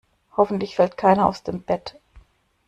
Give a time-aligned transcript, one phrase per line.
[0.35, 1.93] Hoffentlich fällt keiner aus dem Bett.